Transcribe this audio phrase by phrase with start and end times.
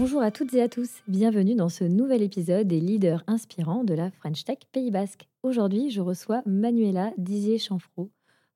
[0.00, 3.94] Bonjour à toutes et à tous, bienvenue dans ce nouvel épisode des leaders inspirants de
[3.94, 5.26] la French Tech Pays Basque.
[5.42, 8.08] Aujourd'hui, je reçois Manuela Dizier-Chanfro,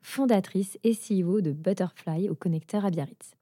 [0.03, 3.35] fondatrice et CEO de Butterfly au connecteur à Biarritz.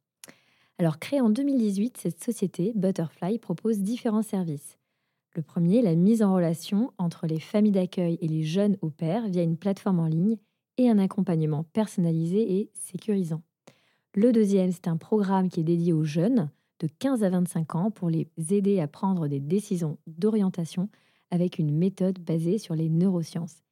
[0.78, 4.78] Alors, créée en 2018, cette société, Butterfly, propose différents services.
[5.36, 9.28] Le premier, la mise en relation entre les familles d'accueil et les jeunes au pair
[9.28, 10.38] via une plateforme en ligne
[10.78, 13.42] et un accompagnement personnalisé et sécurisant.
[14.14, 16.48] Le deuxième, c'est un programme qui est dédié aux jeunes
[16.80, 20.88] de 15 à 25 ans pour les aider à prendre des décisions d'orientation
[21.30, 23.62] avec une méthode basée sur les neurosciences.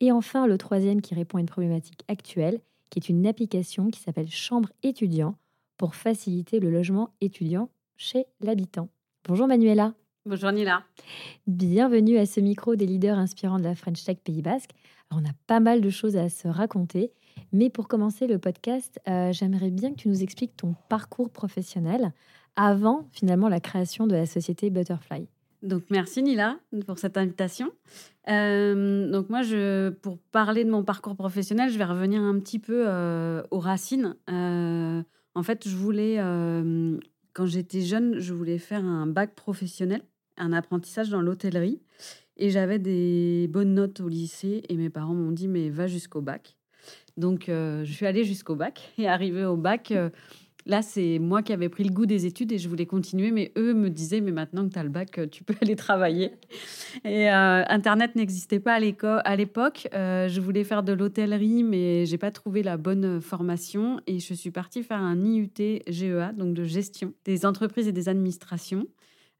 [0.00, 4.00] Et enfin, le troisième qui répond à une problématique actuelle, qui est une application qui
[4.00, 5.36] s'appelle Chambre étudiant
[5.76, 8.88] pour faciliter le logement étudiant chez l'habitant.
[9.26, 9.94] Bonjour Manuela.
[10.24, 10.82] Bonjour Nila.
[11.46, 14.70] Bienvenue à ce micro des leaders inspirants de la French Tech Pays Basque.
[15.12, 17.12] on a pas mal de choses à se raconter,
[17.52, 22.12] mais pour commencer le podcast, euh, j'aimerais bien que tu nous expliques ton parcours professionnel
[22.56, 25.28] avant finalement la création de la société Butterfly.
[25.62, 27.70] Donc merci Nila pour cette invitation.
[28.28, 29.40] Euh, donc moi,
[30.02, 34.16] pour parler de mon parcours professionnel, je vais revenir un petit peu euh, aux racines.
[34.28, 36.16] en fait, je voulais,
[37.32, 40.02] quand j'étais jeune, je voulais faire un bac professionnel
[40.36, 41.80] un apprentissage dans l'hôtellerie.
[42.36, 46.20] Et j'avais des bonnes notes au lycée et mes parents m'ont dit mais va jusqu'au
[46.20, 46.56] bac.
[47.16, 50.10] Donc euh, je suis allée jusqu'au bac et arrivée au bac, euh,
[50.66, 53.52] là c'est moi qui avais pris le goût des études et je voulais continuer, mais
[53.56, 56.32] eux me disaient mais maintenant que tu as le bac, tu peux aller travailler.
[57.04, 59.88] Et euh, Internet n'existait pas à l'époque.
[59.92, 64.50] je voulais faire de l'hôtellerie, mais j'ai pas trouvé la bonne formation et je suis
[64.50, 68.86] partie faire un IUT GEA, donc de gestion des entreprises et des administrations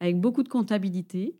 [0.00, 1.34] avec beaucoup de comptabilité.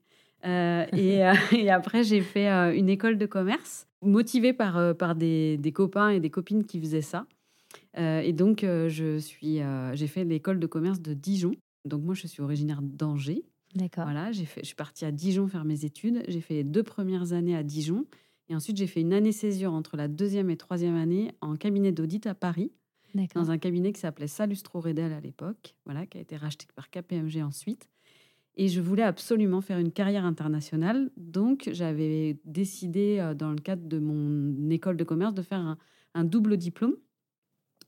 [0.45, 5.57] Euh, euh, et, après, j'ai fait euh, une école de commerce, motivée par, par des,
[5.57, 7.27] des, copains et des copines qui faisaient ça.
[7.97, 9.61] Et donc, je suis,
[9.95, 11.53] j'ai fait l'école de commerce de Dijon.
[11.84, 13.45] Donc, moi, je suis originaire d'Angers.
[13.75, 14.05] D'accord.
[14.05, 16.23] Voilà, j'ai fait, je suis partie à Dijon faire mes études.
[16.29, 18.07] J'ai fait les deux premières années à Dijon.
[18.49, 21.93] Et ensuite, j'ai fait une année césure entre la deuxième et troisième année en cabinet
[21.93, 22.73] d'audit à Paris.
[23.34, 26.91] Dans un cabinet qui s'appelait Salustro Redel à l'époque, voilà, qui a été racheté par
[26.91, 27.89] KPMG ensuite.
[28.57, 31.11] Et je voulais absolument faire une carrière internationale.
[31.17, 35.77] Donc, j'avais décidé, euh, dans le cadre de mon école de commerce, de faire
[36.15, 36.97] un, double diplôme.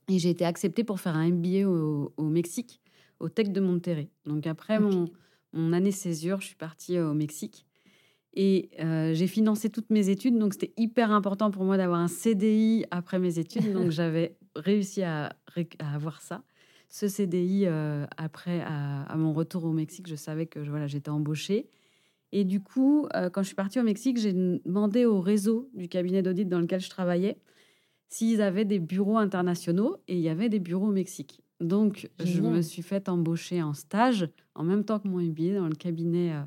[0.09, 2.81] Et j'ai été acceptée pour faire un MBA au, Mexique,
[3.19, 4.09] au Tech de Monterrey.
[4.25, 5.05] Donc, après mon,
[5.53, 7.65] mon, année césure, je suis partie euh, au Mexique.
[8.33, 10.37] Et euh, j'ai financé toutes mes études.
[10.37, 13.71] Donc, c'était hyper important pour moi d'avoir un CDI après mes études.
[13.73, 15.35] Donc, j'avais réussi à,
[15.79, 16.43] à avoir ça
[16.89, 21.69] ce CDI euh, après à, mon retour au Mexique, je savais que voilà, j'étais embauchée.
[22.31, 25.87] Et du coup, euh, quand je suis partie au Mexique, j'ai demandé au réseau du
[25.87, 27.37] cabinet d'audit dans lequel je travaillais
[28.09, 31.41] s'ils avaient des bureaux internationaux et il y avait des bureaux au Mexique.
[31.61, 35.67] Donc, je me suis fait embaucher en stage en même temps que mon MBA dans
[35.67, 36.41] le cabinet euh,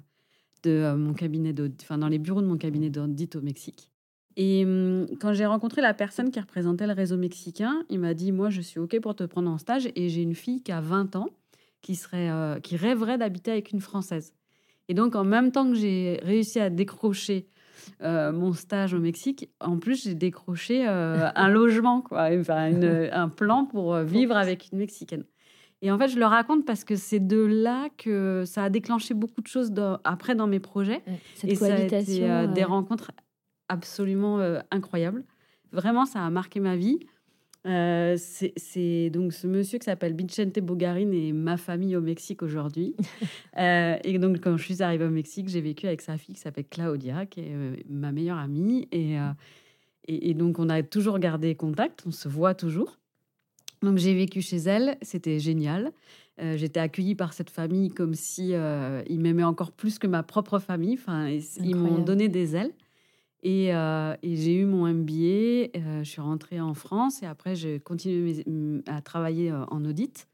[0.63, 3.91] de mon cabinet d'audit, enfin dans les bureaux de mon cabinet d'audit au Mexique.
[4.37, 8.33] Et hum, quand j'ai rencontré la personne qui représentait le réseau mexicain, il m'a dit
[8.33, 9.89] Moi, je suis OK pour te prendre en stage.
[9.95, 11.29] Et j'ai une fille qui a 20 ans
[11.83, 14.33] qui, serait, euh, qui rêverait d'habiter avec une Française.
[14.89, 17.47] Et donc, en même temps que j'ai réussi à décrocher
[18.03, 22.73] euh, mon stage au Mexique, en plus, j'ai décroché euh, un logement, quoi, enfin,
[23.13, 25.25] un plan pour vivre avec une Mexicaine.
[25.85, 29.15] Et en fait, je le raconte parce que c'est de là que ça a déclenché
[29.15, 29.73] beaucoup de choses
[30.05, 31.03] après dans mes projets.
[31.35, 33.11] Cette et ça a été des rencontres
[33.73, 35.25] absolument euh, incroyable.
[35.73, 37.01] Vraiment, ça a marqué ma vie.
[37.65, 42.95] Euh, c'est donc ce monsieur qui s'appelle Vicente Bogarin et ma famille au Mexique aujourd'hui.
[43.59, 46.41] Euh, et donc, quand je suis arrivée au Mexique, j'ai vécu avec sa fille qui
[46.41, 47.55] s'appelle Claudia, qui est
[47.87, 48.89] ma meilleure amie.
[48.93, 49.19] Et,
[50.09, 52.99] et, donc, on a toujours gardé contact, on se voit toujours.
[53.83, 55.93] Donc, j'ai vécu chez elle, c'était génial.
[56.39, 58.55] J'étais accueillie par cette famille comme si
[59.07, 60.95] ils m'aimaient encore plus que ma propre famille.
[60.95, 62.73] Enfin, ils m'ont donné des ailes.
[63.43, 63.73] Et,
[64.23, 68.45] j'ai eu mon MBA, je suis rentrée en France et après j'ai continué
[68.87, 70.29] à travailler en audit.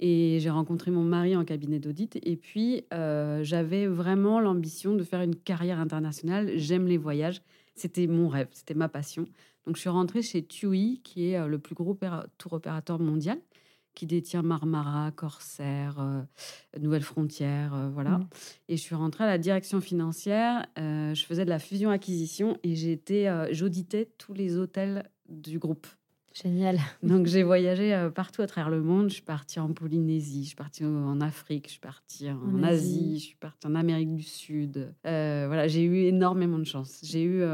[0.00, 2.18] Et j'ai rencontré mon mari en cabinet d'audit.
[2.22, 6.52] Et puis, j'avais vraiment l'ambition de faire une carrière internationale.
[6.56, 7.42] J'aime les voyages.
[7.76, 9.24] C'était mon rêve, c'était ma passion.
[9.66, 11.96] Donc, je suis rentrée chez TUI, qui est le plus gros
[12.38, 13.38] tour opérateur mondial
[13.94, 16.22] qui détient Marmara, Corsair, euh,
[16.80, 18.18] Nouvelles Frontières, euh, voilà.
[18.18, 18.28] Mmh.
[18.68, 20.66] Et je suis rentrée à la direction financière.
[20.78, 25.86] Euh, je faisais de la fusion-acquisition et j'étais, j'auditais tous les hôtels du groupe.
[26.32, 26.80] Génial.
[27.04, 29.08] Donc j'ai voyagé partout à travers le monde.
[29.08, 33.20] Je suis partie en Polynésie, je suis partie en Afrique, je suis partie en, Asie.
[33.20, 34.92] je suis partie en Amérique du Sud.
[35.04, 37.00] voilà, j'ai eu énormément de chance.
[37.04, 37.44] J'ai eu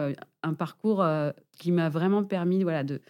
[0.43, 1.05] un parcours
[1.59, 3.03] qui m'a vraiment permis, voilà, de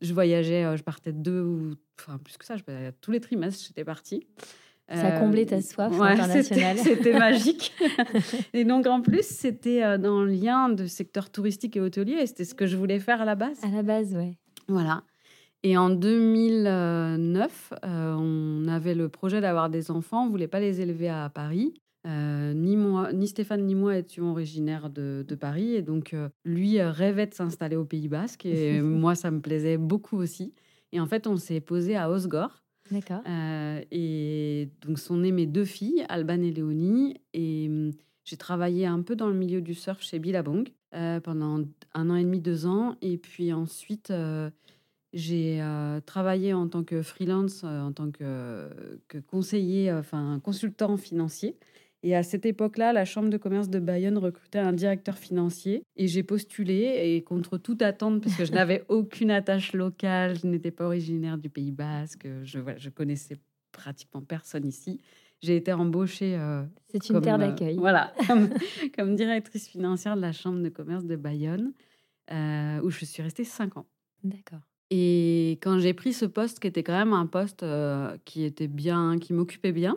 [0.00, 2.62] je voyageais, je partais deux ou enfin plus que ça, je,
[3.00, 4.26] tous les trimestres, j'étais partie.
[4.88, 6.76] Ça a comblé ta soif internationale.
[6.82, 7.72] C'était magique.
[8.52, 12.18] et donc, en plus, c'était dans le lien de secteur touristique et hôtelier.
[12.20, 13.64] Et c'était ce que je voulais faire à la base.
[13.64, 14.36] À la base, ouais.
[14.68, 15.02] Voilà.
[15.62, 20.24] Et en 2009, on avait le projet d'avoir des enfants.
[20.24, 21.72] On ne voulait pas les élever à Paris.
[22.06, 25.74] Ni moi, ni Stéphane ni moi étions originaires de, de Paris.
[25.74, 26.14] Et donc,
[26.44, 28.46] lui rêvait de s'installer au Pays Basque.
[28.46, 30.52] Et moi, ça me plaisait beaucoup aussi.
[30.94, 32.62] Et en fait, on s'est posé à Osgore.
[32.90, 33.22] D'accord.
[33.28, 37.16] Euh, et donc, sont nées mes deux filles, Alban et Léonie.
[37.32, 37.90] Et hum,
[38.24, 41.64] j'ai travaillé un peu dans le milieu du surf chez Billabong euh, pendant
[41.94, 42.96] un an et demi, deux ans.
[43.02, 44.50] Et puis ensuite, euh,
[45.12, 45.62] j'ai
[46.06, 48.68] travaillé en tant que freelance, en tant que,
[49.08, 51.56] que conseiller, enfin consultant financier.
[52.04, 55.82] Et à cette époque-là, la Chambre de commerce de Bayonne recrutait un directeur financier.
[55.96, 60.46] Et j'ai postulé, et contre toute attente, parce que je n'avais aucune attache locale, je
[60.46, 63.38] n'étais pas originaire du Pays Basque, je, voilà, je connaissais
[63.72, 65.00] pratiquement personne ici.
[65.40, 66.36] J'ai été embauchée.
[66.36, 67.76] Euh, C'est une terre euh, d'accueil.
[67.76, 68.12] voilà,
[68.98, 71.72] comme, directrice financière de la Chambre de commerce de Bayonne,
[72.30, 73.86] euh, où je suis restée cinq ans.
[74.22, 74.60] D'accord.
[74.90, 77.64] Et quand j'ai pris ce poste, qui était quand même un poste
[78.26, 79.96] qui était bien, qui m'occupait bien,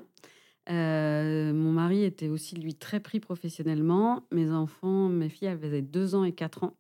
[0.69, 4.24] euh, mon mari était aussi, lui, très pris professionnellement.
[4.31, 6.75] Mes enfants, mes filles, avaient deux ans et quatre ans.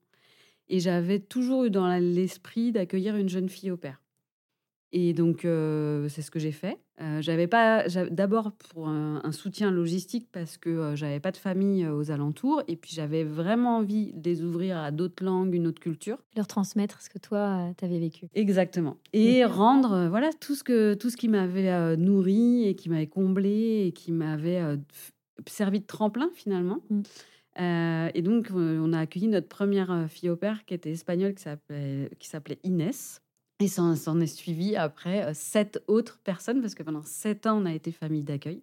[0.69, 4.01] Et j'avais toujours eu dans l'esprit d'accueillir une jeune fille au père.
[4.99, 6.79] Et donc, euh, c'est ce que j'ai fait.
[7.01, 11.87] Euh, j'avais pas d'abord pour un, soutien logistique parce que euh, j'avais pas de famille
[11.87, 15.79] aux alentours et puis j'avais vraiment envie de les ouvrir à d'autres langues, une autre
[15.79, 16.17] culture.
[16.35, 18.27] Leur transmettre ce que toi tu avais vécu.
[18.33, 18.97] Exactement.
[19.13, 23.85] Et rendre voilà tout ce que tout ce qui m'avait nourri et qui m'avait comblé
[23.85, 24.63] et qui m'avait
[25.45, 26.79] servi de tremplin finalement.
[26.89, 28.09] Mmh.
[28.15, 32.59] et donc, on a accueilli notre première fille au père qui était espagnole, qui s'appelait
[32.63, 33.21] Inès.
[33.59, 37.65] Et ça s'en est suivi après sept autres personnes, parce que pendant sept ans, on
[37.65, 38.61] a été famille d'accueil.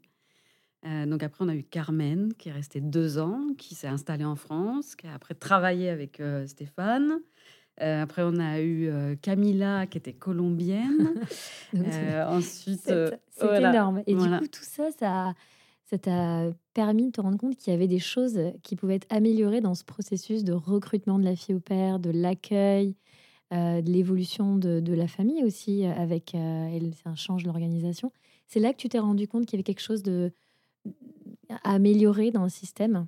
[0.85, 4.37] donc après, on a eu Carmen, qui est restée deux ans, qui s'est installée en
[4.37, 7.21] France, qui a après travaillé avec Stéphane.
[7.79, 11.15] après, on a eu Camilla, qui était colombienne.
[12.29, 14.03] ensuite, c'est énorme.
[14.07, 15.35] Et du coup, tout ça, ça,
[15.87, 19.07] ça t'a permis de te rendre compte qu'il y avait des choses qui pouvaient être
[19.11, 22.95] améliorées dans ce processus de recrutement de la fille au père, de l'accueil,
[23.53, 28.11] euh, de l'évolution de, la famille aussi, euh, avec euh, un change de l'organisation.
[28.47, 30.33] C'est là que tu t'es rendu compte qu'il y avait quelque chose de,
[31.51, 33.07] à améliorer dans le système?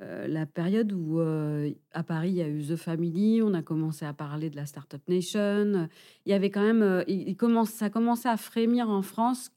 [0.00, 3.62] euh, la période où euh, à Paris il y a eu The Family, on a
[3.62, 5.88] commencé à parler de la Startup Nation.
[6.24, 9.50] Il y avait quand même, euh, il, commence, ça commençait à frémir en France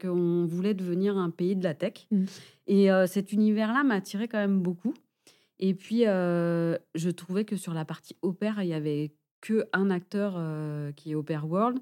[0.00, 2.08] qu'on voulait devenir un pays de la tech.
[2.10, 2.24] Mmh.
[2.66, 4.94] Et cet univers-là m'attirait quand même beaucoup.
[5.58, 10.40] Et puis je trouvais que sur la partie opère, il y avait que un acteur
[10.96, 11.78] qui est Opera World.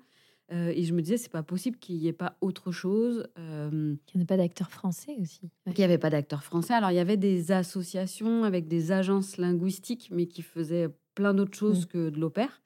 [0.53, 3.27] Euh, et je me disais, c'est pas possible qu'il n'y ait pas autre chose.
[3.39, 5.51] Euh, qu'il n'y ait pas d'acteurs français aussi.
[5.67, 6.75] Qu'il n'y avait pas d'acteurs français.
[6.75, 11.57] Alors, il y avait des associations avec des agences linguistiques, mais qui faisaient plein d'autres
[11.57, 11.89] choses mm.
[11.89, 12.61] que de l'opère.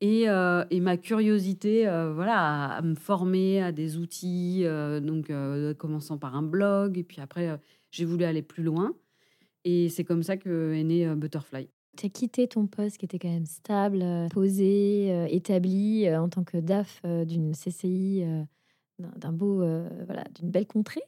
[0.00, 4.64] Et, euh, et, ma curiosité, voilà, à, me former à des outils,
[5.00, 5.30] donc
[5.78, 7.60] commençant par un blog, et puis après,
[7.92, 8.94] j'ai voulu aller plus loin.
[9.64, 11.68] Et c'est comme ça que est né Butterfly.
[11.96, 16.22] Tu as quitté ton poste qui était quand même stable, euh, posé, euh, établi euh,
[16.22, 18.24] en tant que DAF d'une CCI,
[18.98, 19.56] d'un beau,
[20.06, 21.02] voilà, d'une belle contrée,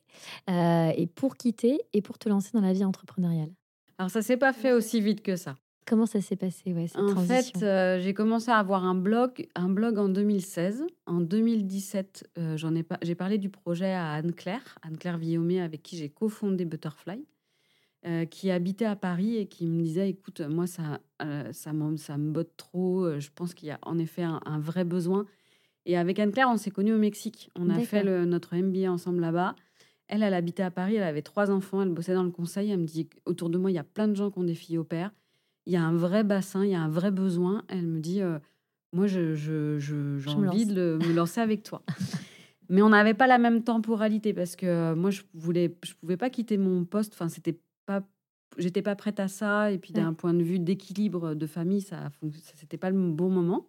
[0.48, 3.50] et pour quitter et pour te lancer dans la vie entrepreneuriale.
[3.98, 5.54] Alors ça s'est pas fait aussi vite que ça.
[5.86, 7.52] Comment ça s'est passé ouais, cette En fait,
[8.00, 10.84] j'ai commencé à avoir un blog, un blog en 2016.
[11.06, 15.96] En 2017, j'en ai pas, j'ai parlé du projet à Anne-Claire, Anne-Claire Villomé, avec qui
[15.96, 17.24] j'ai cofondé Butterfly.
[18.30, 21.00] Qui habitait à Paris et qui me disait écoute, moi, ça,
[21.52, 23.18] ça, ça me botte trop.
[23.18, 25.24] Je pense qu'il y a en effet un, vrai besoin.
[25.86, 27.50] Et avec Anne-Claire, on s'est connus au Mexique.
[27.56, 29.54] On a fait notre MBA ensemble là-bas.
[30.08, 32.70] Elle, elle habitait à Paris, elle avait trois enfants, elle bossait dans le conseil.
[32.70, 34.54] Elle me dit autour de moi, il y a plein de gens qui ont des
[34.54, 35.10] filles au père.
[35.64, 37.64] Il y a un vrai bassin, il y a un vrai besoin.
[37.68, 38.20] Elle me dit
[38.94, 41.82] moi, j'ai je, je, envie de me lancer avec toi.
[42.68, 46.16] Mais on n'avait pas la même temporalité parce que euh, moi, je voulais, je pouvais
[46.16, 47.12] pas quitter mon poste.
[47.12, 48.02] Enfin, c'était pas,
[48.58, 49.72] j'étais pas prête à ça.
[49.72, 52.10] Et puis, d'un point de vue d'équilibre de famille, ça,
[52.54, 53.68] c'était pas le bon moment.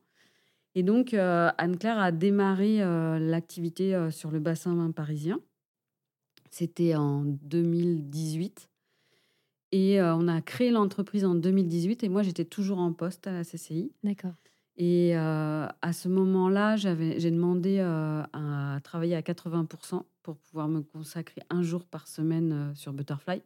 [0.75, 5.39] Et donc, euh, Anne-Claire a démarré euh, l'activité sur le bassin parisien.
[6.51, 8.69] C'était en 2018.
[9.71, 12.03] Et on a créé l'entreprise en 2018.
[12.03, 13.91] Et moi, j'étais toujours en poste à la CCI.
[14.03, 14.33] D'accord.
[14.77, 21.61] Et à ce moment-là, j'ai demandé à travailler à 80% pour pouvoir me consacrer un
[21.61, 23.41] jour par semaine sur Butterfly.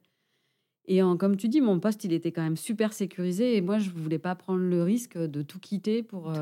[0.89, 3.55] Et comme tu dis, mon poste, il était quand même super sécurisé.
[3.55, 6.33] Et moi, je ne voulais pas prendre le risque de tout quitter pour,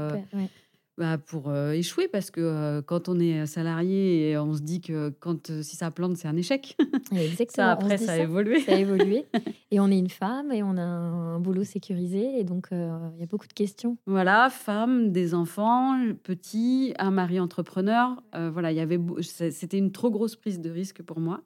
[0.97, 4.81] bah, pour euh, échouer parce que euh, quand on est salarié et on se dit
[4.81, 6.75] que quand euh, si ça plante c'est un échec.
[7.11, 7.67] Exactement.
[7.67, 8.61] ça après ça, a évolué.
[8.61, 9.25] Ça a évolué.
[9.71, 13.23] et on est une femme et on a un, boulot sécurisé et donc il y
[13.23, 13.95] a beaucoup de questions.
[14.07, 18.19] Voilà, femme, des enfants, petits, un mari entrepreneur.
[18.33, 21.43] voilà, il y avait c'était une trop grosse prise de risque pour moi.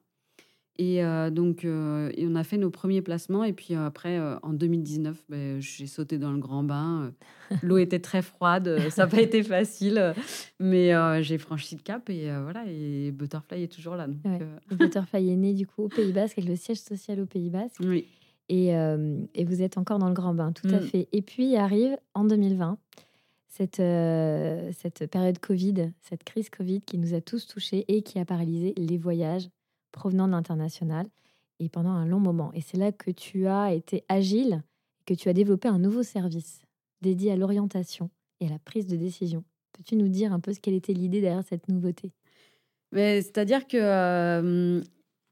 [0.77, 3.43] Et euh, donc, euh, on a fait nos premiers placements.
[3.43, 7.13] Et puis euh, après, en 2019, ben, j'ai sauté dans le grand bain.
[7.61, 10.13] L'eau était très froide, ça n'a pas été facile,
[10.59, 10.91] mais
[11.23, 12.63] j'ai franchi le cap et voilà.
[12.67, 14.07] Et Butterfly est toujours là.
[14.71, 17.81] Butterfly est né du coup au Pays Basque avec le siège social au Pays Basque.
[17.81, 18.07] Oui.
[18.49, 20.87] Et, et, vous êtes encore dans le grand bain, tout à mm.
[20.87, 21.07] fait.
[21.11, 22.77] Et puis arrive en 2020
[23.47, 28.25] cette, cette période Covid, cette crise Covid qui nous a tous touchés et qui a
[28.25, 29.49] paralysé les voyages,
[29.91, 31.07] provenant de l'international
[31.59, 32.51] et pendant un long moment.
[32.53, 34.63] Et c'est là que tu as été agile,
[35.05, 36.61] que tu as développé un nouveau service
[37.01, 39.43] dédié à l'orientation et à la prise de décision.
[39.73, 42.11] Peux-tu nous dire un peu ce qu'elle était l'idée derrière cette nouveauté?
[42.93, 44.81] C'est-à-dire que euh,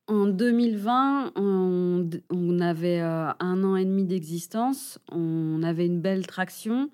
[0.07, 6.25] en 2020, on, on avait euh, un an et demi d'existence, on avait une belle
[6.25, 6.89] traction.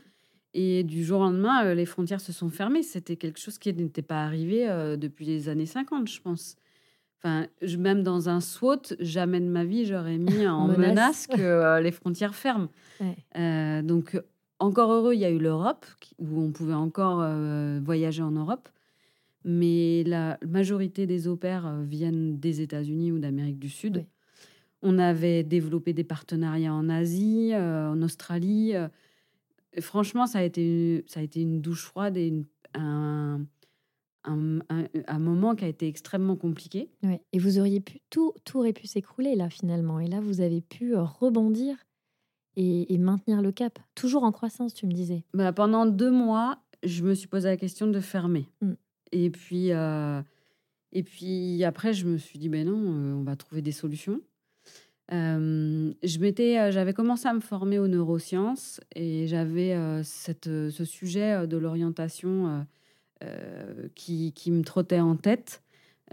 [0.53, 2.81] Et du jour au lendemain, euh, les frontières se sont fermées.
[2.81, 4.65] C'était quelque chose qui n'était pas arrivé
[4.97, 6.55] depuis les années 50, je pense.
[7.25, 7.47] Enfin,
[7.79, 11.91] même dans un SWOT, jamais de ma vie, j'aurais mis en menace, que euh, les
[11.91, 12.67] frontières ferment.
[13.35, 14.21] Euh, donc,
[14.59, 15.87] encore heureux, il y a eu l'Europe,
[16.19, 18.69] où on pouvait encore euh, voyager en Europe.
[19.43, 24.05] Mais la majorité des opères viennent des États-Unis ou d'Amérique du Sud.
[24.83, 28.73] On avait développé des partenariats en Asie, en Australie.
[29.79, 32.33] franchement, ça a, été, ça a été une douche froide et
[32.75, 33.41] un,
[34.27, 36.89] un, moment qui a été extrêmement compliqué.
[37.33, 39.99] Et vous auriez pu, tout, tout aurait pu s'écrouler là finalement.
[39.99, 41.75] Et là, vous avez pu euh, rebondir
[42.55, 43.79] et, maintenir le cap.
[43.95, 45.23] Toujours en croissance, tu me disais.
[45.33, 48.47] Bah, pendant deux mois, je me suis posé la question de fermer.
[48.61, 48.73] Mmh.
[49.11, 50.21] Et puis, euh,
[50.91, 54.21] et puis après, je me suis dit, ben non, euh, on va trouver des solutions.
[55.09, 62.65] j'avais commencé à me former aux neurosciences et j'avais ce sujet de l'orientation
[63.23, 65.63] euh, qui, me trottait en tête.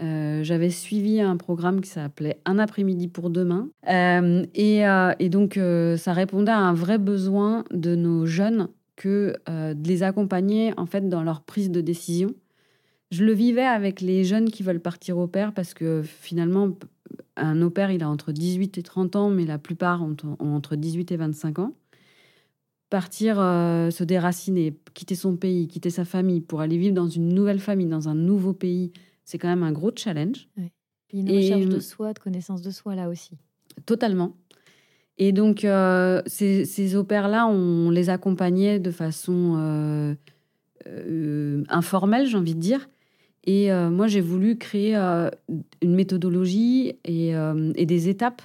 [0.01, 3.69] Euh, j'avais suivi un programme qui s'appelait Un après-midi pour demain.
[3.89, 5.59] Euh, et, donc,
[5.97, 11.09] ça répondait à un vrai besoin de nos jeunes que de les accompagner en fait
[11.09, 12.29] dans leur prise de décision.
[13.11, 16.69] Je le vivais avec les jeunes qui veulent partir au père parce que finalement,
[17.35, 20.75] un au pair, il a entre 18 et 30 ans, mais la plupart ont entre
[20.75, 21.73] 18 et 25 ans
[22.93, 27.29] partir euh, se déraciner, quitter son pays, quitter sa famille pour aller vivre dans une
[27.29, 28.91] nouvelle famille, dans un nouveau pays,
[29.25, 30.47] c'est quand même un gros challenge.
[30.59, 30.61] A
[31.11, 33.31] une recherche de soi, de connaissance de soi là aussi.
[33.87, 34.37] Totalement.
[35.17, 40.13] Et donc, euh, ces, ces opères-là, on les accompagnait de façon euh,
[41.69, 42.91] informelle, j'ai envie de dire.
[43.43, 47.33] Et moi, j'ai voulu créer une méthodologie et,
[47.75, 48.41] et des étapes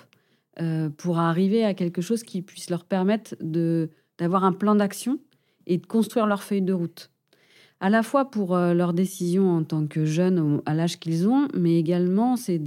[0.96, 5.18] pour arriver à quelque chose qui puisse leur permettre de d'avoir un plan d'action
[5.66, 7.10] et de construire leur feuille de route.
[7.80, 11.48] À la fois pour euh, leurs décisions en tant que jeunes à l'âge qu'ils ont,
[11.54, 12.60] mais également c'est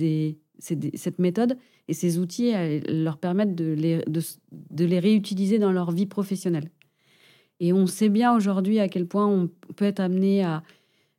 [0.60, 2.54] cette méthode et ces outils
[2.88, 6.70] leur permettent de les, réutiliser dans leur vie professionnelle.
[7.60, 10.64] Et on sait bien aujourd'hui à quel point on peut être amené à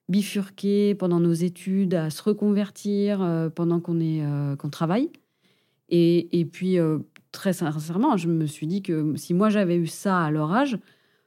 [0.08, 5.10] bifurquer pendant nos études, à se reconvertir euh, pendant qu'on est euh, qu'on travaille.
[5.94, 6.78] Et puis,
[7.32, 10.78] très sincèrement, je me suis dit que si moi j'avais eu ça à leur âge,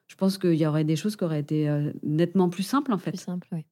[0.07, 2.97] je pense qu'il y aurait des choses qui auraient été euh, nettement plus simples en
[2.97, 3.11] fait.
[3.11, 3.65] Plus simple, oui.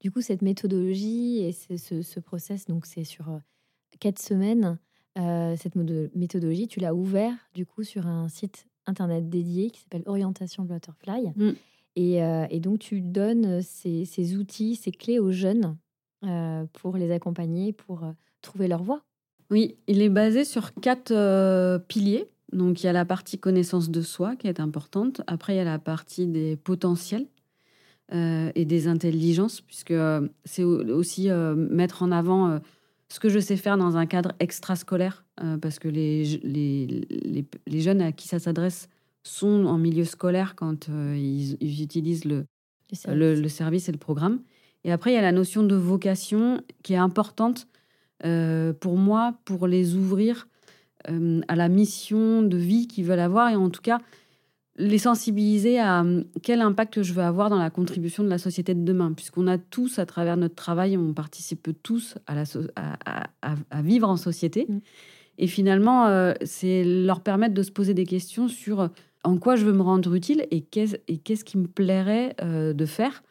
[0.00, 3.38] Du coup, cette méthodologie et ce, ce, process, donc c'est sur euh,
[3.98, 4.78] quatre semaines.
[5.16, 10.62] cette méthodologie, tu l'as ouvert du coup sur un site internet dédié qui s'appelle Orientation
[10.62, 11.32] Butterfly.
[11.34, 11.50] Mm.
[11.96, 15.76] Et, donc, tu donnes ces, ces, outils, ces clés aux jeunes
[16.74, 18.04] pour les accompagner, pour
[18.40, 19.02] trouver leur voie.
[19.50, 22.28] Oui, il est basé sur quatre piliers.
[22.52, 25.20] Donc, il y a la partie connaissance de soi qui est importante.
[25.26, 27.26] Après, il y a la partie des potentiels
[28.14, 32.58] euh, et des intelligences, puisque euh, c'est aussi euh, mettre en avant
[33.10, 35.24] ce que je sais faire dans un cadre extrascolaire,
[35.60, 38.88] parce que les, les, les, jeunes à qui ça s'adresse
[39.22, 42.44] sont en milieu scolaire quand ils, utilisent le,
[43.06, 44.40] le, le, service et le programme.
[44.84, 47.66] Et après, il y a la notion de vocation qui est importante
[48.22, 50.48] pour moi, pour les ouvrir
[51.04, 54.00] à la mission de vie qu'ils veulent avoir, et en tout cas
[54.78, 58.74] les sensibiliser à hum, quel impact je veux avoir dans la contribution de la société
[58.74, 62.44] de demain, puisqu'on a tous, à travers notre travail, on participe tous à, la
[63.42, 64.66] à, vivre en société.
[64.68, 64.78] Mm.
[65.38, 68.88] Et finalement, euh, c'est leur permettre de se poser des questions sur euh,
[69.24, 73.22] en quoi je veux me rendre utile et qu'est-ce qui me plairait euh, de faire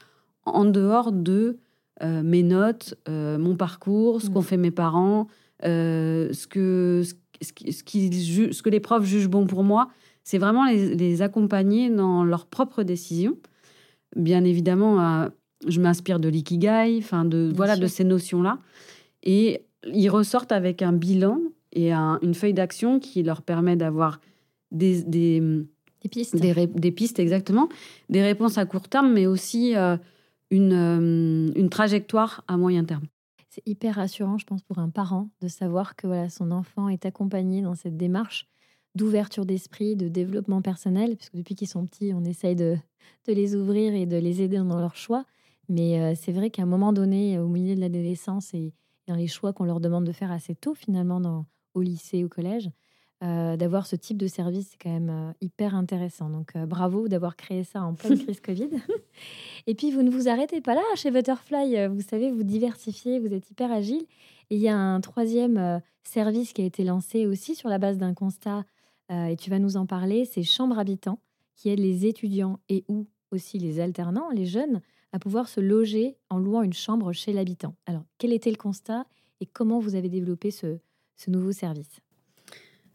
[0.45, 1.57] en dehors de
[2.01, 4.33] mes notes, mon parcours, ce mm.
[4.33, 5.27] qu'ont fait mes parents,
[5.63, 7.03] ce, que,
[7.41, 9.89] ce, qui, ce que les profs jugent bon pour moi.
[10.27, 13.37] C'est vraiment les, accompagner dans leurs propres décisions.
[14.17, 15.29] Bien évidemment, euh,
[15.65, 18.59] je m'inspire de l'ikigai, enfin de voilà de ces notions-là,
[19.23, 21.39] et ils ressortent avec un bilan
[21.71, 24.19] et une feuille d'action qui leur permet d'avoir
[24.73, 25.41] des, des,
[26.11, 27.69] pistes, des, pistes exactement,
[28.09, 29.95] des réponses à court terme, mais aussi euh,
[30.51, 33.05] une, euh, une trajectoire à moyen terme.
[33.49, 37.05] C'est hyper rassurant, je pense, pour un parent de savoir que voilà, son enfant est
[37.05, 38.47] accompagné dans cette démarche
[38.95, 42.77] d'ouverture d'esprit, de développement personnel, puisque depuis qu'ils sont petits, on essaye de,
[43.27, 45.25] les ouvrir et de les aider dans leurs choix.
[45.69, 48.73] Mais euh, c'est vrai qu'à un moment donné, au milieu de l'adolescence et
[49.07, 52.29] dans les choix qu'on leur demande de faire assez tôt, finalement, dans, au lycée, au
[52.29, 52.69] collège,
[53.23, 56.29] euh, d'avoir ce type de service, c'est quand même euh, hyper intéressant.
[56.29, 58.69] Donc bravo d'avoir créé ça en pleine crise Covid.
[59.67, 63.33] et puis vous ne vous arrêtez pas là chez Butterfly, vous savez, vous diversifiez, vous
[63.33, 64.05] êtes hyper agile.
[64.49, 67.97] Et il y a un troisième service qui a été lancé aussi sur la base
[67.97, 68.63] d'un constat
[69.11, 71.19] euh, et tu vas nous en parler, c'est Chambre Habitant,
[71.55, 74.81] qui aide les étudiants et ou aussi les alternants, les jeunes,
[75.13, 77.75] à pouvoir se loger en louant une chambre chez l'habitant.
[77.85, 79.05] Alors, quel était le constat
[79.39, 80.79] et comment vous avez développé ce,
[81.27, 82.01] nouveau service?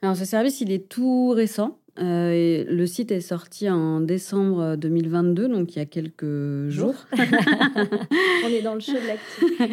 [0.02, 1.78] Alors, ce service, il est tout récent.
[1.98, 6.94] Euh, le site est sorti en décembre 2022, donc il y a quelques jours.
[7.12, 9.68] On est dans le show de.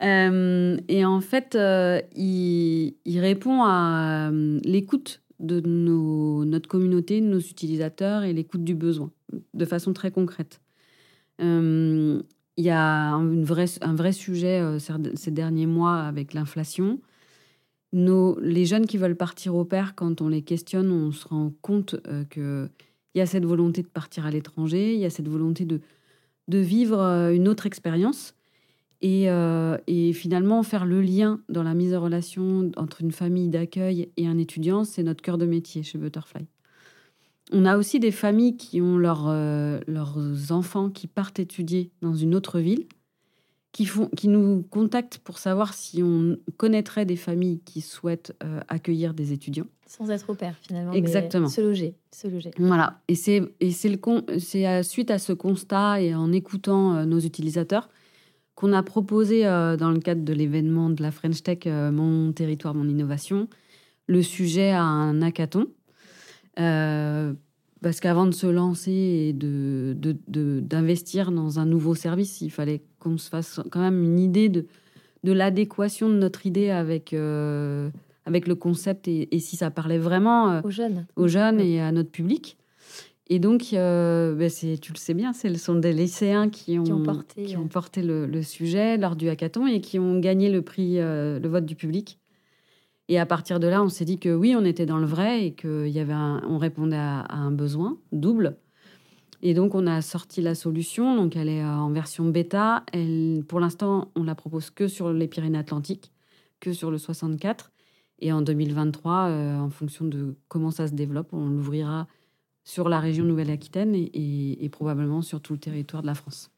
[0.00, 1.58] Euh, et en fait,
[2.14, 4.30] il, il, répond à
[4.64, 9.10] l'écoute de nos, notre communauté, de nos utilisateurs et l'écoute du besoin,
[9.54, 10.60] de façon très concrète.
[11.40, 12.22] Euh,
[12.56, 14.78] il y a une vraie, un vrai sujet euh,
[15.14, 17.00] ces derniers mois avec l'inflation.
[17.92, 21.96] Les jeunes qui veulent partir au père, quand on les questionne, on se rend compte
[22.06, 22.70] euh, qu'il
[23.14, 25.80] y a cette volonté de partir à l'étranger, il y a cette volonté de,
[26.48, 27.00] vivre
[27.32, 28.34] une autre expérience.
[29.04, 34.10] Euh, et, finalement, faire le lien dans la mise en relation entre une famille d'accueil
[34.16, 36.46] et un étudiant, c'est notre cœur de métier chez Butterfly.
[37.52, 40.18] On a aussi des familles qui ont euh, leurs
[40.50, 42.86] enfants qui partent étudier dans une autre ville,
[43.72, 48.60] qui, font, qui nous contactent pour savoir si on connaîtrait des familles qui souhaitent euh,
[48.68, 49.66] accueillir des étudiants.
[49.86, 50.92] Sans être au père, finalement.
[50.92, 51.48] Exactement.
[51.48, 51.94] se loger.
[52.12, 52.50] Se loger.
[52.58, 53.00] Voilà.
[53.08, 53.42] Et c'est
[54.82, 57.88] suite à ce constat et en écoutant nos utilisateurs
[58.58, 62.32] qu'on a proposé euh, dans le cadre de l'événement de la French Tech euh, Mon
[62.32, 63.48] territoire, mon innovation,
[64.08, 65.68] le sujet à un hackathon.
[66.58, 67.34] Euh,
[67.82, 73.18] parce qu'avant de se lancer et de, d'investir dans un nouveau service, il fallait qu'on
[73.18, 74.66] se fasse quand même une idée de,
[75.24, 77.14] de l'adéquation de notre idée avec,
[78.24, 81.92] avec le concept et, et, si ça parlait vraiment aux jeunes, aux jeunes et à
[81.92, 82.58] notre public.
[83.30, 86.92] Et donc, euh, ben, tu le sais bien, ce sont des lycéens qui ont, qui
[86.92, 90.62] ont porté, qui ont porté le, sujet lors du hackathon et qui ont gagné le
[90.62, 92.18] prix, euh, le vote du public.
[93.08, 95.44] Et à partir de là, on s'est dit que oui, on était dans le vrai
[95.44, 98.56] et qu'on répondait à, un besoin double.
[99.42, 101.16] Et donc, on a sorti la solution.
[101.16, 102.84] Donc, elle est euh, en version bêta.
[102.92, 106.12] Elle, pour l'instant, on la propose que sur les Pyrénées-Atlantiques,
[106.60, 107.70] que sur le 64.
[108.20, 112.08] Et en 2023, en fonction de comment ça se développe, on l'ouvrira
[112.68, 116.50] sur la région Nouvelle-Aquitaine et, probablement sur tout le territoire de la France.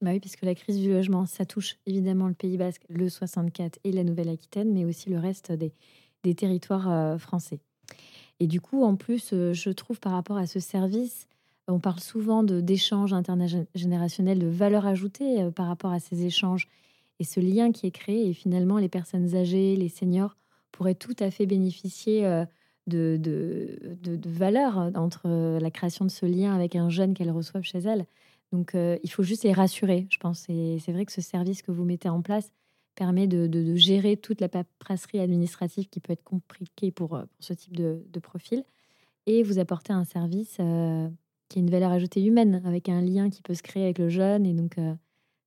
[0.00, 3.78] Bah oui, puisque la crise du logement, ça touche évidemment le Pays Basque, le 64
[3.84, 5.72] et la Nouvelle-Aquitaine, mais aussi le reste des,
[6.34, 7.60] territoires euh, français.
[8.40, 11.28] Et du coup, en plus, euh, je trouve par rapport à ce service,
[11.68, 16.68] on parle souvent d'échanges intergénérationnels, de valeur ajoutée euh, par rapport à ces échanges
[17.18, 18.28] et ce lien qui est créé.
[18.28, 20.36] Et finalement, les personnes âgées, les seniors
[20.72, 22.22] pourrait tout à fait bénéficier
[22.86, 27.62] de, de, de, valeur entre la création de ce lien avec un jeune qu'elle reçoive
[27.62, 28.06] chez elle.
[28.52, 30.48] Donc, il faut juste les rassurer, je pense.
[30.48, 32.50] Et c'est vrai que ce service que vous mettez en place
[32.94, 37.76] permet de, gérer toute la paperasserie administrative qui peut être compliquée pour, pour ce type
[37.76, 38.64] de, profil
[39.26, 40.58] et vous apporter un service
[41.52, 44.08] qui a une valeur ajoutée humaine, avec un lien qui peut se créer avec le
[44.08, 44.46] jeune.
[44.46, 44.76] Et donc,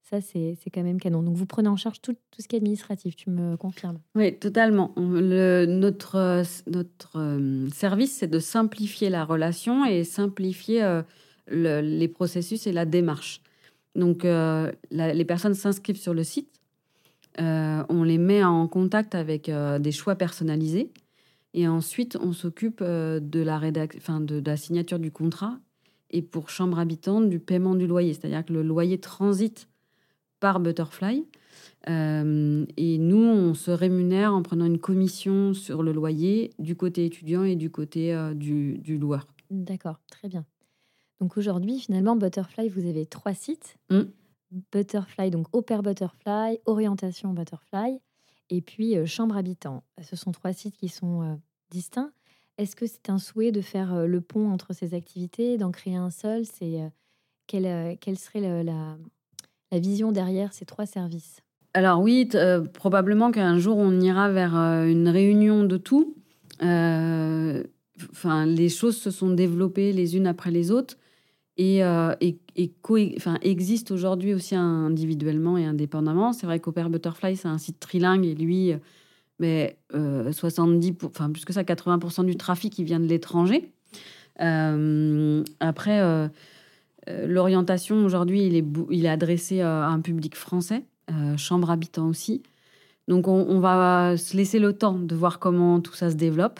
[0.09, 1.23] ça, c'est quand même canon.
[1.23, 3.99] Donc, vous prenez en charge tout, tout, ce qui est administratif, tu me confirmes?
[4.13, 4.93] Oui, totalement.
[4.97, 11.01] Le, notre euh, notre euh, service, c'est de simplifier la relation et simplifier euh,
[11.47, 13.41] les processus et la démarche.
[13.95, 16.49] Donc, les personnes s'inscrivent sur le site.
[17.39, 20.91] on les met en contact avec des choix personnalisés.
[21.53, 23.61] Et ensuite, on s'occupe de, la
[23.95, 25.59] enfin, de, de la signature du contrat
[26.11, 28.13] et pour chambre habitante, du paiement du loyer.
[28.13, 29.67] C'est-à-dire que le loyer transite
[30.39, 31.25] par Butterfly.
[31.89, 37.05] Euh, et nous, on se rémunère en prenant une commission sur le loyer du côté
[37.05, 39.27] étudiant et du côté euh, du, loueur.
[39.49, 40.45] D'accord, très bien.
[41.19, 43.77] Donc aujourd'hui, finalement, Butterfly, vous avez trois sites.
[43.89, 44.01] Mm.
[44.71, 47.99] Butterfly, donc Au Butterfly, Orientation Butterfly,
[48.49, 49.83] et puis euh, Chambre Habitant.
[50.01, 51.39] Ce sont trois sites qui sont
[51.69, 52.11] distincts.
[52.57, 56.09] Est-ce que c'est un souhait de faire le pont entre ces activités, d'en créer un
[56.09, 56.45] seul?
[56.45, 56.79] C'est
[57.47, 58.97] quelle, quelle, serait la,
[59.71, 61.41] vision derrière ces trois services?
[61.75, 66.15] Alors oui, euh, probablement qu'un jour on ira vers euh, une réunion de tout.
[66.63, 67.61] Euh,
[68.11, 70.95] enfin, les choses se sont développées les unes après les autres
[71.57, 72.71] et, et,
[73.17, 76.31] enfin, existent aujourd'hui aussi individuellement et indépendamment.
[76.31, 78.73] C'est vrai qu'Opère Butterfly, c'est un site trilingue et lui,
[79.39, 83.71] mais 70, enfin plus que ça, 80% du trafic, il vient de l'étranger.
[84.39, 86.29] après,
[87.09, 92.07] euh, l'orientation aujourd'hui, il est, il est adressé à un public français, euh, chambre habitant
[92.07, 92.43] aussi.
[93.07, 96.59] Donc on, va se laisser le temps de voir comment tout ça se développe.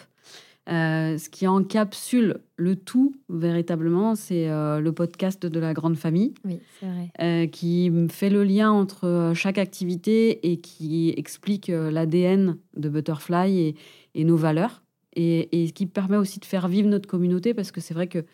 [0.68, 6.60] Euh, ce qui encapsule le tout véritablement, c'est le podcast de la grande famille, oui,
[6.82, 7.50] vrai.
[7.50, 13.76] qui fait le lien entre chaque activité et qui explique l'ADN de Butterfly et,
[14.16, 14.82] et nos valeurs,
[15.16, 18.26] et, et, qui permet aussi de faire vivre notre communauté, parce que c'est vrai que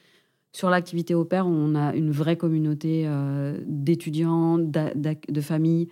[0.54, 5.88] sur l'activité au pair, on a une vraie communauté euh, d'étudiants, de familles,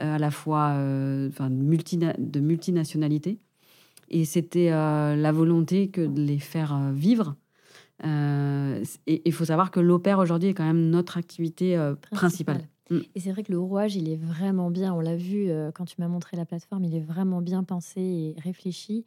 [0.00, 3.38] euh, à la fois euh, enfin, de multinationalités.
[4.10, 7.36] Et c'était la volonté que de les faire vivre.
[8.04, 11.78] et il faut savoir que l'opère aujourd'hui est quand même notre activité
[12.10, 12.68] principale.
[12.90, 12.98] Mm.
[13.14, 14.92] Et c'est vrai que le rouage, il est vraiment bien.
[14.92, 18.34] On l'a vu quand tu m'as montré la plateforme, il est vraiment bien pensé et
[18.40, 19.06] réfléchi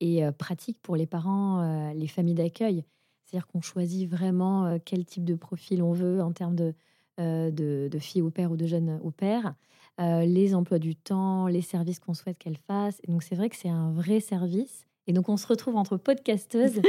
[0.00, 2.84] et pratique pour les parents, les familles d'accueil.
[3.26, 6.74] C'est-à-dire qu'on choisit vraiment euh, quel type de profil on veut en termes de,
[7.18, 9.54] euh, de, filles au père ou de jeunes au père,
[10.00, 13.00] euh, les emplois du temps, les services qu'on souhaite qu'elles fassent.
[13.06, 14.86] Et donc c'est vrai que c'est un vrai service.
[15.06, 16.80] Et donc on se retrouve entre podcasteuses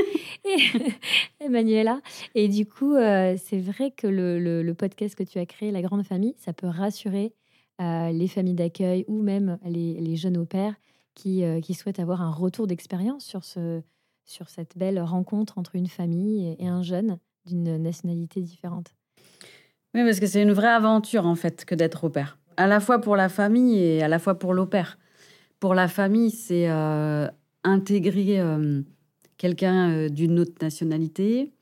[1.39, 2.01] et Manuela.
[2.35, 6.03] Et du coup, c'est vrai que le, le, podcast que tu as créé, La Grande
[6.03, 7.33] Famille, ça peut rassurer
[7.79, 10.73] les familles d'accueil ou même les, les jeunes au père
[11.13, 13.83] qui, qui souhaitent avoir un retour d'expérience sur ce,
[14.27, 18.93] sur cette belle rencontre entre une famille et un jeune d'une nationalité différente.
[19.95, 22.79] Oui, parce que c'est une vraie aventure en fait que d'être au père, à la
[22.79, 24.97] fois pour la famille et à la fois pour l'opère.
[25.59, 27.27] Pour la famille, c'est euh,
[27.63, 28.81] intégrer euh,
[29.37, 31.53] quelqu'un euh, d'une autre nationalité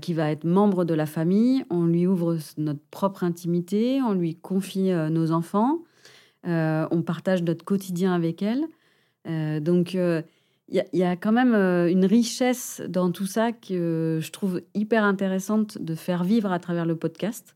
[0.00, 1.62] qui va être membre de la famille.
[1.68, 5.80] On lui ouvre notre propre intimité, on lui confie nos enfants,
[6.44, 8.64] on partage notre quotidien avec elle.
[9.62, 10.24] donc il
[10.94, 15.94] y, a quand même une richesse dans tout ça que je trouve hyper intéressante de
[15.94, 17.55] faire vivre à travers le podcast.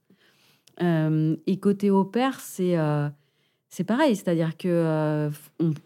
[0.83, 3.09] Euh, et côté au c'est euh,
[3.69, 5.31] c'est pareil, c'est-à-dire que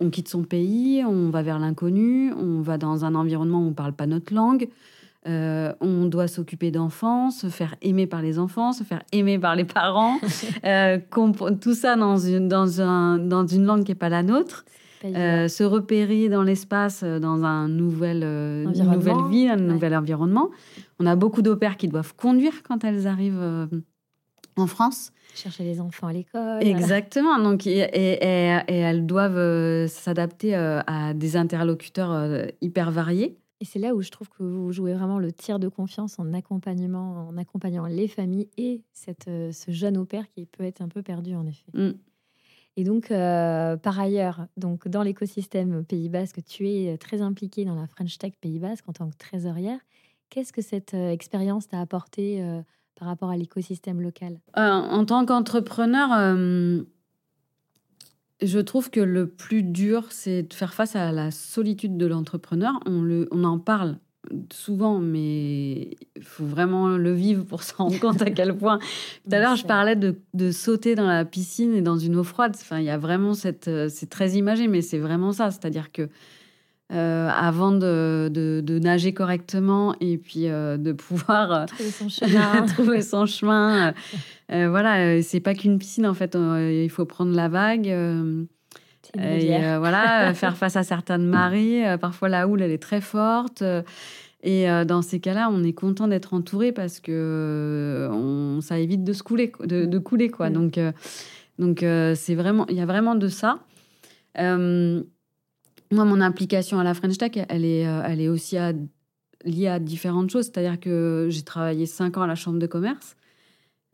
[0.00, 3.72] on, quitte son pays, on va vers l'inconnu, on va dans un environnement où on
[3.74, 4.68] parle pas notre langue,
[5.26, 9.64] on doit s'occuper d'enfants, se faire aimer par les enfants, se faire aimer par les
[9.64, 10.18] parents,
[11.60, 14.64] tout ça dans une, dans, un, dans une langue qui n'est pas la nôtre.
[15.04, 19.94] Euh, se repérer dans l'espace, euh, dans un nouvel, euh, une nouvelle vie, un nouvel
[19.94, 20.50] environnement.
[20.98, 23.68] On a beaucoup d'opères qui doivent conduire quand elles arrivent
[24.56, 25.12] en France.
[25.34, 26.62] Chercher les enfants à l'école.
[26.62, 27.38] Exactement.
[27.38, 27.88] Donc, et,
[28.22, 33.36] elles doivent s'adapter à des interlocuteurs hyper variés.
[33.60, 36.32] Et c'est là où je trouve que vous jouez vraiment le tir de confiance en
[36.34, 40.88] accompagnement, en accompagnant les familles et cette, ce jeune au père qui peut être un
[40.88, 41.64] peu perdu en effet.
[41.72, 41.92] Mm.
[42.76, 47.76] Et donc, euh, par ailleurs, donc dans l'écosystème Pays Basque, tu es très impliquée dans
[47.76, 49.78] la French Tech Pays Basque en tant que trésorière.
[50.28, 52.62] Qu'est-ce que cette euh, expérience t'a apporté euh,
[52.94, 54.40] par rapport à l'écosystème local?
[54.54, 56.10] En tant qu'entrepreneur,
[58.42, 62.80] je trouve que le plus dur, c'est de faire face à la solitude de l'entrepreneur.
[62.86, 63.98] On, le, on en parle
[64.52, 68.78] souvent, mais il faut vraiment le vivre pour se rendre compte à quel point.
[68.78, 72.24] Tout à l'heure, je parlais de, de, sauter dans la piscine et dans une eau
[72.24, 72.56] froide.
[72.58, 73.68] Enfin, il y a vraiment cette.
[73.68, 75.50] Euh, c'est très imagé, mais c'est vraiment ça.
[75.50, 76.08] C'est-à-dire que
[76.94, 83.02] euh, avant de, de, nager correctement et puis euh, de pouvoir trouver son chemin, trouver
[83.02, 83.94] son chemin
[84.48, 86.36] voilà, c'est pas qu'une piscine en fait.
[86.36, 87.86] il faut prendre la vague.
[87.86, 91.96] Et voilà, faire face à certaines marées.
[92.00, 93.64] parfois, la houle, elle est très forte.
[94.44, 99.12] Et dans ces cas-là, on est content d'être entouré parce que on, ça évite de
[99.12, 100.50] se couler, de, de couler quoi.
[100.50, 100.52] Mm.
[100.52, 100.78] Donc,
[101.58, 103.58] donc c'est vraiment, il y a vraiment de ça.
[105.90, 108.56] Moi, mon implication à la French Tech, elle est, elle est aussi
[109.44, 110.46] liée à différentes choses.
[110.46, 113.16] C'est-à-dire que j'ai travaillé cinq ans à la chambre de commerce.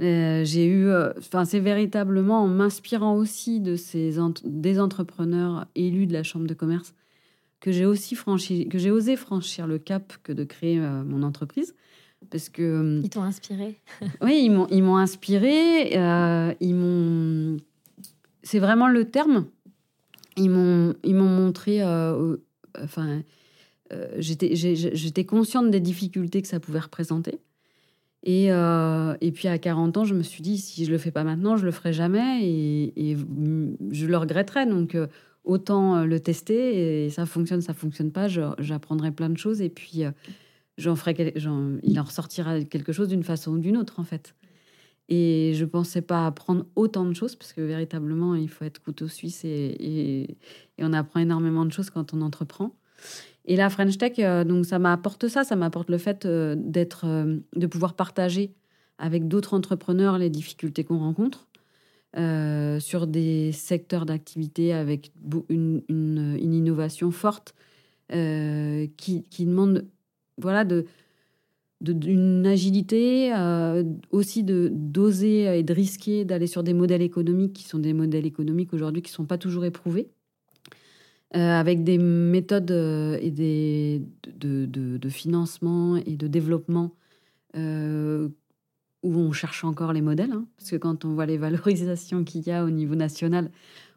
[0.00, 6.06] Euh, j'ai eu, euh, enfin, c'est véritablement en m'inspirant aussi de ces des entrepreneurs élus
[6.06, 6.94] de la chambre de commerce
[7.60, 11.22] que j'ai aussi franchi, que j'ai osé franchir le cap que de créer euh, mon
[11.22, 11.74] entreprise,
[12.30, 13.78] parce que ils t'ont inspiré.
[14.22, 15.92] oui, ils m'ont, ils m'ont inspiré,
[16.60, 17.58] ils m'ont,
[18.42, 19.44] c'est vraiment le terme.
[20.40, 21.82] Ils m'ont, montré,
[22.82, 23.22] enfin,
[24.18, 27.40] j'étais, j'étais consciente des difficultés que ça pouvait représenter.
[28.22, 31.10] Et, euh, et, puis à 40 ans, je me suis dit, si je le fais
[31.10, 33.16] pas maintenant, je le ferai jamais et,
[33.90, 34.66] je le regretterai.
[34.66, 35.06] Donc euh,
[35.44, 39.70] autant euh, le tester et ça fonctionne, ça fonctionne pas, j'apprendrai plein de choses et
[39.70, 40.02] puis
[40.76, 41.34] j'en ferai,
[41.82, 44.34] il en ressortira quelque chose d'une façon ou d'une autre en fait.
[45.10, 49.08] Et je pensais pas apprendre autant de choses parce que véritablement, il faut être couteau
[49.08, 50.36] suisse et,
[50.78, 52.72] on apprend énormément de choses quand on entreprend.
[53.44, 56.54] Et la French Tech, euh, donc ça m'apporte ça, ça m'apporte le fait euh,
[57.04, 58.54] euh, de pouvoir partager
[58.98, 61.48] avec d'autres entrepreneurs les difficultés qu'on rencontre
[62.80, 65.12] sur des secteurs d'activité avec
[65.48, 67.54] une, une, innovation forte
[68.10, 69.86] qui, qui, demande
[70.36, 70.86] voilà de
[71.80, 73.32] d'une agilité,
[74.10, 78.26] aussi de d'oser et de risquer d'aller sur des modèles économiques qui sont des modèles
[78.26, 80.10] économiques aujourd'hui qui sont pas toujours éprouvés.
[81.36, 84.02] Euh, avec des méthodes euh, et des,
[84.34, 86.90] de, de, financement et de développement
[87.56, 88.28] euh,
[89.04, 90.32] où on cherche encore les modèles.
[90.32, 90.46] Hein.
[90.56, 93.52] parce que quand on voit les valorisations qu'il y a au niveau national,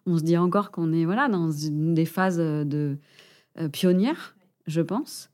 [0.05, 2.97] on se dit encore qu'on est voilà, dans une des phases de
[3.71, 4.35] pionnières,
[4.67, 5.31] je pense.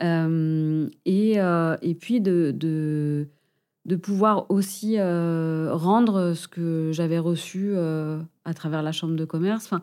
[0.00, 3.28] Et, et puis de, de,
[3.84, 9.66] de pouvoir aussi rendre ce que j'avais reçu à travers la chambre de commerce.
[9.66, 9.82] Enfin,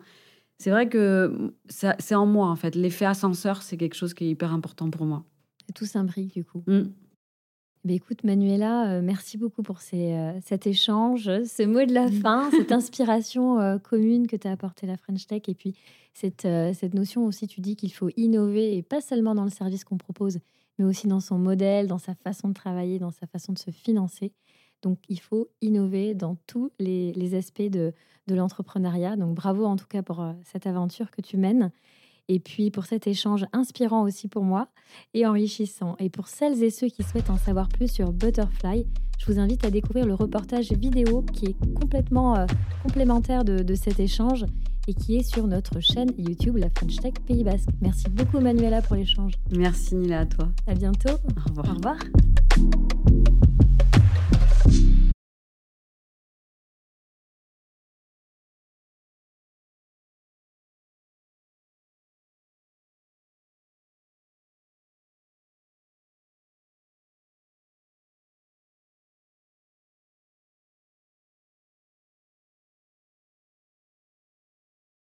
[0.58, 2.74] c'est vrai que c'est en moi, en fait.
[2.74, 5.24] L'effet ascenseur, c'est quelque chose qui est hyper important pour moi.
[5.74, 6.62] Tout s'imbrique, du coup.
[6.66, 6.84] Mm.
[7.86, 12.50] Ben, écoute, Manuela, euh, merci beaucoup pour euh, cet échange, ce mot de la fin,
[12.50, 15.42] cette inspiration euh, commune que tu as apporté la French Tech.
[15.46, 15.72] Et puis,
[16.12, 19.84] cette, cette notion aussi, tu dis qu'il faut innover, et pas seulement dans le service
[19.84, 20.40] qu'on propose,
[20.80, 23.70] mais aussi dans son modèle, dans sa façon de travailler, dans sa façon de se
[23.70, 24.32] financer.
[24.82, 27.92] Donc, il faut innover dans tous les, aspects de,
[28.26, 29.14] l'entrepreneuriat.
[29.14, 31.70] Donc, bravo en tout cas pour cette aventure que tu mènes.
[32.28, 34.68] Et puis pour cet échange inspirant aussi pour moi
[35.14, 35.96] et enrichissant.
[35.98, 38.86] Et pour celles et ceux qui souhaitent en savoir plus sur Butterfly,
[39.18, 42.46] je vous invite à découvrir le reportage vidéo qui est complètement euh,
[42.82, 44.44] complémentaire de, cet échange
[44.88, 47.68] et qui est sur notre chaîne YouTube La French Tech Pays Basque.
[47.80, 49.32] Merci beaucoup Manuela pour l'échange.
[49.50, 50.48] Merci Nila à toi.
[50.66, 51.10] À bientôt.
[51.10, 51.70] Au revoir.
[51.70, 51.96] Au revoir.